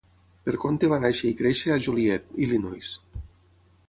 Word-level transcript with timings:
Perconte 0.47 0.87
va 0.93 0.97
néixer 1.03 1.29
i 1.33 1.35
créixer 1.41 1.71
a 1.73 1.77
Joliet, 1.89 2.25
Illinois. 2.47 2.95